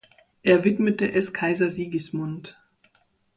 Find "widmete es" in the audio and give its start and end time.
0.63-1.31